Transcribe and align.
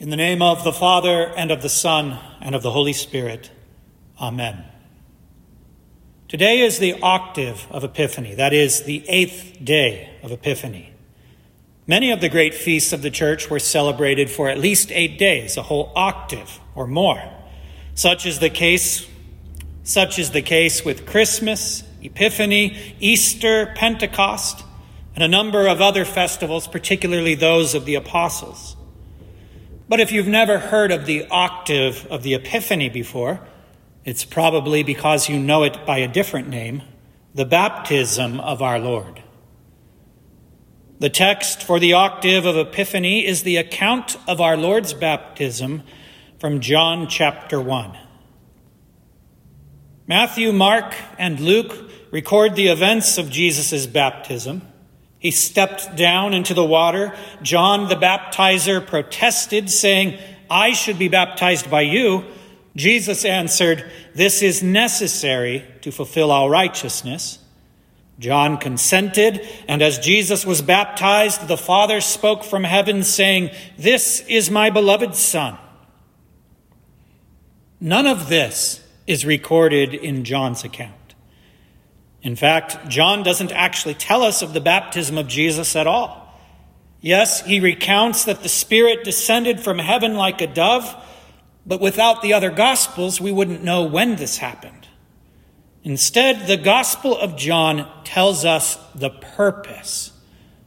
In 0.00 0.08
the 0.08 0.16
name 0.16 0.40
of 0.40 0.64
the 0.64 0.72
Father, 0.72 1.30
and 1.36 1.50
of 1.50 1.60
the 1.60 1.68
Son, 1.68 2.18
and 2.40 2.54
of 2.54 2.62
the 2.62 2.70
Holy 2.70 2.94
Spirit. 2.94 3.50
Amen. 4.18 4.64
Today 6.26 6.60
is 6.60 6.78
the 6.78 6.98
octave 7.02 7.66
of 7.70 7.84
Epiphany, 7.84 8.34
that 8.36 8.54
is, 8.54 8.84
the 8.84 9.06
eighth 9.10 9.62
day 9.62 10.08
of 10.22 10.32
Epiphany. 10.32 10.94
Many 11.86 12.12
of 12.12 12.22
the 12.22 12.30
great 12.30 12.54
feasts 12.54 12.94
of 12.94 13.02
the 13.02 13.10
church 13.10 13.50
were 13.50 13.58
celebrated 13.58 14.30
for 14.30 14.48
at 14.48 14.56
least 14.56 14.90
eight 14.90 15.18
days, 15.18 15.58
a 15.58 15.62
whole 15.62 15.92
octave 15.94 16.60
or 16.74 16.86
more. 16.86 17.22
Such 17.94 18.24
is 18.24 18.38
the 18.38 18.48
case, 18.48 19.06
such 19.84 20.18
is 20.18 20.30
the 20.30 20.40
case 20.40 20.82
with 20.82 21.04
Christmas, 21.04 21.82
Epiphany, 22.00 22.96
Easter, 23.00 23.74
Pentecost, 23.76 24.64
and 25.14 25.22
a 25.22 25.28
number 25.28 25.66
of 25.66 25.82
other 25.82 26.06
festivals, 26.06 26.66
particularly 26.66 27.34
those 27.34 27.74
of 27.74 27.84
the 27.84 27.96
apostles. 27.96 28.76
But 29.90 29.98
if 29.98 30.12
you've 30.12 30.28
never 30.28 30.60
heard 30.60 30.92
of 30.92 31.04
the 31.04 31.26
octave 31.32 32.06
of 32.12 32.22
the 32.22 32.34
Epiphany 32.34 32.88
before, 32.88 33.40
it's 34.04 34.24
probably 34.24 34.84
because 34.84 35.28
you 35.28 35.36
know 35.36 35.64
it 35.64 35.84
by 35.84 35.98
a 35.98 36.06
different 36.06 36.48
name 36.48 36.82
the 37.34 37.44
baptism 37.44 38.38
of 38.38 38.62
our 38.62 38.78
Lord. 38.78 39.20
The 41.00 41.10
text 41.10 41.64
for 41.64 41.80
the 41.80 41.94
octave 41.94 42.46
of 42.46 42.56
Epiphany 42.56 43.26
is 43.26 43.42
the 43.42 43.56
account 43.56 44.16
of 44.28 44.40
our 44.40 44.56
Lord's 44.56 44.94
baptism 44.94 45.82
from 46.38 46.60
John 46.60 47.08
chapter 47.08 47.60
1. 47.60 47.98
Matthew, 50.06 50.52
Mark, 50.52 50.94
and 51.18 51.40
Luke 51.40 51.90
record 52.12 52.54
the 52.54 52.68
events 52.68 53.18
of 53.18 53.28
Jesus' 53.28 53.88
baptism. 53.88 54.62
He 55.20 55.30
stepped 55.30 55.96
down 55.96 56.32
into 56.32 56.54
the 56.54 56.64
water. 56.64 57.14
John 57.42 57.88
the 57.88 57.94
baptizer 57.94 58.84
protested, 58.84 59.70
saying, 59.70 60.18
I 60.50 60.72
should 60.72 60.98
be 60.98 61.08
baptized 61.08 61.70
by 61.70 61.82
you. 61.82 62.24
Jesus 62.74 63.24
answered, 63.26 63.90
This 64.14 64.42
is 64.42 64.62
necessary 64.62 65.64
to 65.82 65.92
fulfill 65.92 66.32
all 66.32 66.48
righteousness. 66.48 67.38
John 68.18 68.56
consented, 68.58 69.46
and 69.68 69.82
as 69.82 69.98
Jesus 69.98 70.44
was 70.44 70.62
baptized, 70.62 71.48
the 71.48 71.56
Father 71.56 72.00
spoke 72.00 72.42
from 72.42 72.64
heaven, 72.64 73.02
saying, 73.02 73.50
This 73.78 74.24
is 74.26 74.50
my 74.50 74.70
beloved 74.70 75.14
Son. 75.14 75.58
None 77.78 78.06
of 78.06 78.28
this 78.28 78.86
is 79.06 79.26
recorded 79.26 79.94
in 79.94 80.24
John's 80.24 80.64
account. 80.64 80.99
In 82.22 82.36
fact, 82.36 82.88
John 82.88 83.22
doesn't 83.22 83.52
actually 83.52 83.94
tell 83.94 84.22
us 84.22 84.42
of 84.42 84.52
the 84.52 84.60
baptism 84.60 85.16
of 85.16 85.26
Jesus 85.26 85.74
at 85.74 85.86
all. 85.86 86.20
Yes, 87.00 87.44
he 87.44 87.60
recounts 87.60 88.24
that 88.24 88.42
the 88.42 88.48
Spirit 88.48 89.04
descended 89.04 89.60
from 89.60 89.78
heaven 89.78 90.16
like 90.16 90.42
a 90.42 90.46
dove, 90.46 90.94
but 91.64 91.80
without 91.80 92.20
the 92.20 92.34
other 92.34 92.50
Gospels, 92.50 93.20
we 93.20 93.32
wouldn't 93.32 93.64
know 93.64 93.84
when 93.84 94.16
this 94.16 94.36
happened. 94.36 94.88
Instead, 95.82 96.46
the 96.46 96.58
Gospel 96.58 97.16
of 97.16 97.36
John 97.36 97.88
tells 98.04 98.44
us 98.44 98.76
the 98.94 99.10
purpose 99.10 100.12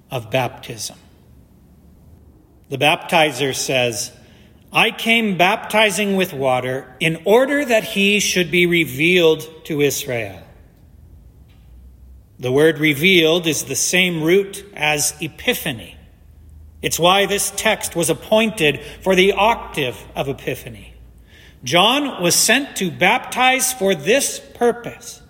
of 0.10 0.32
baptism. 0.32 0.98
The 2.70 2.80
baptizer 2.80 3.54
says, 3.54 4.12
I 4.72 4.90
came 4.90 5.38
baptizing 5.38 6.16
with 6.16 6.34
water 6.34 6.96
in 7.00 7.22
order 7.26 7.64
that 7.64 7.84
he 7.84 8.20
should 8.20 8.50
be 8.50 8.66
revealed 8.66 9.48
to 9.66 9.82
Israel. 9.82 10.42
The 12.40 12.52
word 12.52 12.80
revealed 12.80 13.48
is 13.48 13.64
the 13.64 13.76
same 13.76 14.24
root 14.24 14.66
as 14.76 15.14
epiphany. 15.22 15.98
It's 16.82 17.00
why 17.00 17.26
this 17.26 17.52
text 17.56 17.96
was 17.96 18.10
appointed 18.10 18.82
for 19.02 19.16
the 19.16 19.32
octave 19.32 19.98
of 20.16 20.28
Epiphany. 20.28 20.94
John 21.64 22.22
was 22.22 22.36
sent 22.36 22.76
to 22.78 22.92
baptize 22.92 23.72
for 23.72 23.96
this 23.96 24.42
purpose 24.54 25.22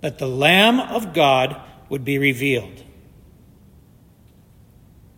that 0.00 0.18
the 0.18 0.28
Lamb 0.28 0.78
of 0.78 1.12
God 1.12 1.60
would 1.88 2.04
be 2.04 2.18
revealed. 2.18 2.84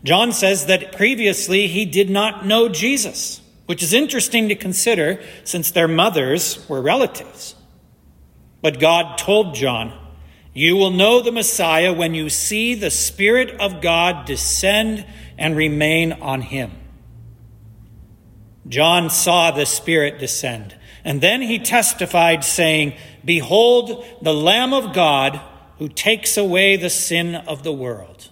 John 0.05 0.33
says 0.33 0.67
that 0.67 0.93
previously 0.93 1.67
he 1.67 1.85
did 1.85 2.09
not 2.09 2.47
know 2.47 2.71
Jesus, 2.71 3.43
which 3.67 3.83
is 3.83 3.93
interesting 3.93 4.49
to 4.49 4.55
consider 4.55 5.21
since 5.45 5.71
their 5.71 5.89
mothers 5.89 6.67
were 6.67 6.81
relatives. 6.81 7.57
But 8.63 8.81
God 8.81 9.19
told 9.19 9.55
John, 9.55 10.06
you 10.57 10.75
will 10.75 10.91
know 10.91 11.21
the 11.21 11.31
Messiah 11.31 11.93
when 11.93 12.15
you 12.15 12.31
see 12.31 12.75
the 12.75 12.91
Spirit 12.91 13.51
of 13.61 13.83
God 13.83 14.25
descend 14.25 15.05
and 15.37 15.55
remain 15.55 16.15
on 16.15 16.41
him. 16.41 16.73
John 18.67 19.11
saw 19.11 19.51
the 19.51 19.67
Spirit 19.67 20.19
descend, 20.19 20.75
and 21.05 21.21
then 21.21 21.43
he 21.43 21.59
testified, 21.59 22.43
saying, 22.43 22.95
Behold, 23.23 24.03
the 24.23 24.33
Lamb 24.33 24.73
of 24.73 24.95
God 24.95 25.39
who 25.79 25.91
takes 25.91 26.39
away 26.39 26.79
the 26.79 26.89
sin 26.89 27.35
of 27.35 27.63
the 27.63 27.73
world. 27.75 28.31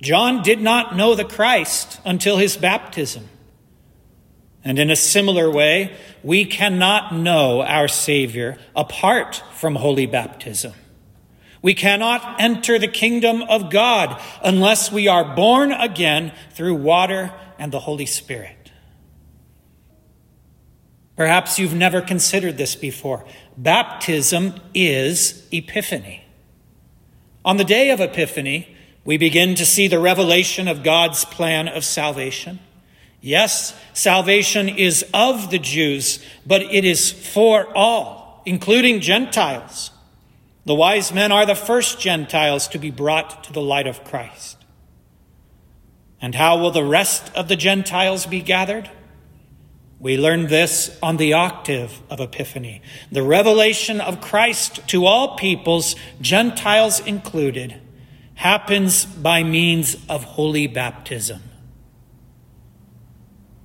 John 0.00 0.44
did 0.44 0.60
not 0.60 0.94
know 0.94 1.16
the 1.16 1.24
Christ 1.24 1.98
until 2.04 2.36
his 2.36 2.56
baptism. 2.56 3.28
And 4.62 4.78
in 4.78 4.90
a 4.90 4.96
similar 4.96 5.50
way, 5.50 5.96
we 6.22 6.44
cannot 6.44 7.14
know 7.14 7.62
our 7.62 7.88
Savior 7.88 8.58
apart 8.76 9.42
from 9.54 9.76
holy 9.76 10.06
baptism. 10.06 10.74
We 11.62 11.74
cannot 11.74 12.40
enter 12.40 12.78
the 12.78 12.88
kingdom 12.88 13.42
of 13.42 13.70
God 13.70 14.20
unless 14.42 14.90
we 14.90 15.08
are 15.08 15.34
born 15.34 15.72
again 15.72 16.32
through 16.52 16.74
water 16.76 17.32
and 17.58 17.72
the 17.72 17.80
Holy 17.80 18.06
Spirit. 18.06 18.56
Perhaps 21.16 21.58
you've 21.58 21.74
never 21.74 22.00
considered 22.00 22.56
this 22.56 22.74
before. 22.74 23.26
Baptism 23.58 24.54
is 24.72 25.46
Epiphany. 25.52 26.24
On 27.44 27.58
the 27.58 27.64
day 27.64 27.90
of 27.90 28.00
Epiphany, 28.00 28.74
we 29.04 29.18
begin 29.18 29.54
to 29.56 29.66
see 29.66 29.86
the 29.86 29.98
revelation 29.98 30.66
of 30.66 30.82
God's 30.82 31.26
plan 31.26 31.68
of 31.68 31.84
salvation. 31.84 32.58
Yes, 33.20 33.78
salvation 33.92 34.68
is 34.68 35.04
of 35.12 35.50
the 35.50 35.58
Jews, 35.58 36.24
but 36.46 36.62
it 36.62 36.84
is 36.84 37.12
for 37.12 37.66
all, 37.76 38.42
including 38.46 39.00
Gentiles. 39.00 39.90
The 40.64 40.74
wise 40.74 41.12
men 41.12 41.30
are 41.32 41.44
the 41.44 41.54
first 41.54 42.00
Gentiles 42.00 42.68
to 42.68 42.78
be 42.78 42.90
brought 42.90 43.44
to 43.44 43.52
the 43.52 43.62
light 43.62 43.86
of 43.86 44.04
Christ. 44.04 44.56
And 46.20 46.34
how 46.34 46.58
will 46.58 46.70
the 46.70 46.84
rest 46.84 47.30
of 47.34 47.48
the 47.48 47.56
Gentiles 47.56 48.26
be 48.26 48.40
gathered? 48.40 48.90
We 49.98 50.16
learn 50.16 50.46
this 50.46 50.98
on 51.02 51.18
the 51.18 51.34
octave 51.34 52.00
of 52.08 52.20
Epiphany. 52.20 52.80
The 53.12 53.22
revelation 53.22 54.00
of 54.00 54.22
Christ 54.22 54.86
to 54.88 55.04
all 55.04 55.36
peoples, 55.36 55.94
Gentiles 56.22 57.00
included, 57.00 57.80
happens 58.34 59.04
by 59.04 59.42
means 59.42 59.96
of 60.08 60.24
holy 60.24 60.66
baptism. 60.66 61.42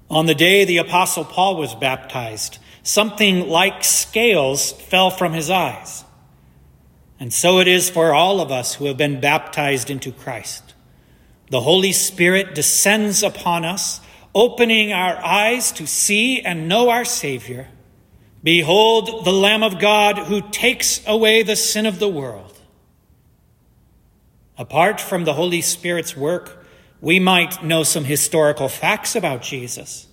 On 0.10 0.26
the 0.26 0.36
day 0.36 0.66
the 0.66 0.78
Apostle 0.78 1.26
Paul 1.26 1.58
was 1.58 1.74
baptized, 1.76 2.60
something 2.84 3.50
like 3.50 3.84
scales 3.84 4.72
fell 4.72 5.10
from 5.10 5.34
his 5.34 5.50
eyes. 5.50 6.04
And 7.20 7.34
so 7.34 7.60
it 7.60 7.68
is 7.68 7.90
for 7.90 8.14
all 8.14 8.42
of 8.42 8.52
us 8.52 8.76
who 8.76 8.86
have 8.86 8.98
been 8.98 9.20
baptized 9.20 9.90
into 9.90 10.12
Christ. 10.12 10.74
The 11.50 11.62
Holy 11.62 11.92
Spirit 11.92 12.54
descends 12.54 13.24
upon 13.24 13.66
us, 13.66 14.02
opening 14.34 14.92
our 14.92 15.18
eyes 15.24 15.72
to 15.74 15.88
see 15.88 16.42
and 16.42 16.68
know 16.68 16.90
our 16.90 17.06
Savior. 17.06 17.70
Behold, 18.44 19.26
the 19.26 19.32
Lamb 19.32 19.64
of 19.64 19.80
God 19.80 20.18
who 20.18 20.42
takes 20.50 21.02
away 21.08 21.42
the 21.42 21.56
sin 21.56 21.86
of 21.86 22.00
the 22.00 22.10
world. 22.10 22.60
Apart 24.58 25.02
from 25.02 25.24
the 25.24 25.34
Holy 25.34 25.62
Spirit's 25.62 26.16
work, 26.16 26.65
we 27.01 27.19
might 27.19 27.63
know 27.63 27.83
some 27.83 28.06
historical 28.06 28.67
facts 28.67 29.16
about 29.16 29.41
Jesus. 29.41 30.07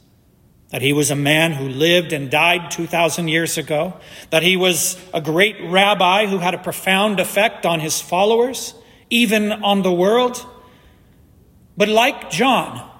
That 0.70 0.82
he 0.82 0.92
was 0.92 1.10
a 1.10 1.16
man 1.16 1.52
who 1.52 1.68
lived 1.68 2.12
and 2.12 2.30
died 2.30 2.70
2,000 2.70 3.28
years 3.28 3.58
ago. 3.58 3.94
That 4.30 4.42
he 4.42 4.56
was 4.56 4.98
a 5.12 5.20
great 5.20 5.56
rabbi 5.60 6.26
who 6.26 6.38
had 6.38 6.54
a 6.54 6.58
profound 6.58 7.20
effect 7.20 7.66
on 7.66 7.80
his 7.80 8.00
followers, 8.00 8.74
even 9.10 9.52
on 9.52 9.82
the 9.82 9.92
world. 9.92 10.44
But 11.76 11.88
like 11.88 12.30
John, 12.30 12.90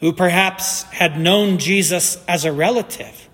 who 0.00 0.12
perhaps 0.12 0.82
had 0.84 1.18
known 1.18 1.58
Jesus 1.58 2.22
as 2.26 2.44
a 2.44 2.52
relative, 2.52 3.28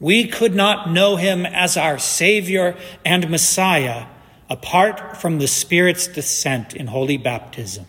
we 0.00 0.26
could 0.26 0.54
not 0.54 0.90
know 0.90 1.16
him 1.16 1.46
as 1.46 1.76
our 1.76 1.98
Savior 1.98 2.76
and 3.04 3.30
Messiah 3.30 4.06
apart 4.48 5.16
from 5.16 5.38
the 5.38 5.48
Spirit's 5.48 6.06
descent 6.06 6.74
in 6.74 6.86
holy 6.86 7.16
baptism. 7.16 7.86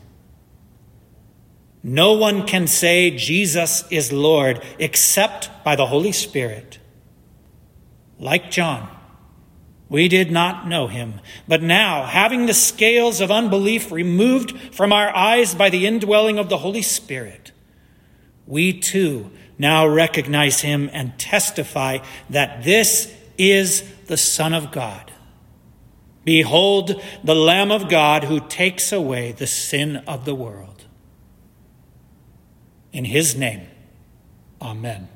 No 1.83 2.13
one 2.13 2.45
can 2.45 2.67
say 2.67 3.11
Jesus 3.11 3.83
is 3.91 4.11
Lord 4.11 4.63
except 4.79 5.49
by 5.63 5.75
the 5.75 5.85
Holy 5.85 6.11
Spirit. 6.11 6.79
Like 8.19 8.49
John, 8.49 8.89
we 9.89 10.07
did 10.07 10.31
not 10.31 10.67
know 10.67 10.87
him, 10.87 11.21
but 11.47 11.61
now, 11.61 12.05
having 12.05 12.45
the 12.45 12.53
scales 12.53 13.21
of 13.21 13.31
unbelief 13.31 13.91
removed 13.91 14.73
from 14.73 14.91
our 14.91 15.15
eyes 15.15 15.55
by 15.55 15.69
the 15.69 15.85
indwelling 15.85 16.37
of 16.39 16.49
the 16.49 16.57
Holy 16.57 16.81
Spirit, 16.81 17.51
we 18.45 18.77
too 18.77 19.31
now 19.57 19.87
recognize 19.87 20.61
him 20.61 20.89
and 20.91 21.17
testify 21.17 21.99
that 22.29 22.63
this 22.63 23.13
is 23.37 23.83
the 24.07 24.17
Son 24.17 24.53
of 24.53 24.71
God. 24.71 25.11
Behold, 26.25 27.01
the 27.23 27.35
Lamb 27.35 27.71
of 27.71 27.87
God 27.87 28.25
who 28.25 28.41
takes 28.41 28.91
away 28.91 29.31
the 29.31 29.47
sin 29.47 29.97
of 30.07 30.25
the 30.25 30.35
world. 30.35 30.86
In 32.93 33.05
his 33.05 33.35
name, 33.35 33.67
amen. 34.61 35.09